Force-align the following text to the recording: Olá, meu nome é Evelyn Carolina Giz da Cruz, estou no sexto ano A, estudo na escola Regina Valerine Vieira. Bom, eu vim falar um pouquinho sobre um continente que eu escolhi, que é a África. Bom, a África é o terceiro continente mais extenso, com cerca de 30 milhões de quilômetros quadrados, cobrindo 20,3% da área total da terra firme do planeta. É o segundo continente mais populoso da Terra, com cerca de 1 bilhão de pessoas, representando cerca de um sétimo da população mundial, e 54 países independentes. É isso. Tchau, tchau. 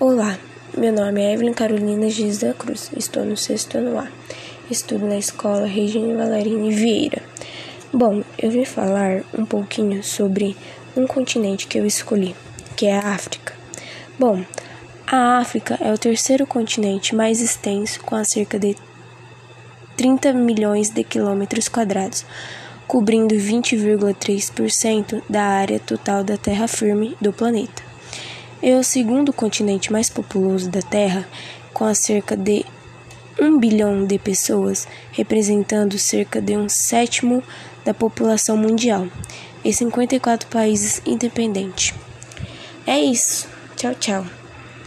Olá, 0.00 0.38
meu 0.76 0.92
nome 0.92 1.20
é 1.20 1.32
Evelyn 1.32 1.52
Carolina 1.52 2.08
Giz 2.08 2.38
da 2.38 2.54
Cruz, 2.54 2.88
estou 2.96 3.24
no 3.24 3.36
sexto 3.36 3.78
ano 3.78 3.98
A, 3.98 4.06
estudo 4.70 5.04
na 5.04 5.18
escola 5.18 5.66
Regina 5.66 6.16
Valerine 6.16 6.72
Vieira. 6.72 7.20
Bom, 7.92 8.22
eu 8.38 8.48
vim 8.48 8.64
falar 8.64 9.24
um 9.36 9.44
pouquinho 9.44 10.00
sobre 10.04 10.56
um 10.96 11.04
continente 11.04 11.66
que 11.66 11.80
eu 11.80 11.84
escolhi, 11.84 12.36
que 12.76 12.86
é 12.86 12.96
a 12.96 13.08
África. 13.08 13.52
Bom, 14.16 14.44
a 15.04 15.38
África 15.38 15.76
é 15.80 15.92
o 15.92 15.98
terceiro 15.98 16.46
continente 16.46 17.16
mais 17.16 17.40
extenso, 17.40 17.98
com 18.04 18.22
cerca 18.22 18.56
de 18.56 18.76
30 19.96 20.32
milhões 20.32 20.90
de 20.90 21.02
quilômetros 21.02 21.68
quadrados, 21.68 22.24
cobrindo 22.86 23.34
20,3% 23.34 25.24
da 25.28 25.42
área 25.42 25.80
total 25.80 26.22
da 26.22 26.36
terra 26.36 26.68
firme 26.68 27.16
do 27.20 27.32
planeta. 27.32 27.87
É 28.60 28.76
o 28.76 28.82
segundo 28.82 29.32
continente 29.32 29.92
mais 29.92 30.10
populoso 30.10 30.68
da 30.68 30.82
Terra, 30.82 31.28
com 31.72 31.92
cerca 31.94 32.36
de 32.36 32.64
1 33.40 33.56
bilhão 33.58 34.04
de 34.04 34.18
pessoas, 34.18 34.88
representando 35.12 35.96
cerca 35.96 36.40
de 36.40 36.56
um 36.56 36.68
sétimo 36.68 37.42
da 37.84 37.94
população 37.94 38.56
mundial, 38.56 39.06
e 39.64 39.72
54 39.72 40.48
países 40.48 41.00
independentes. 41.06 41.94
É 42.84 42.98
isso. 42.98 43.46
Tchau, 43.76 43.94
tchau. 43.94 44.26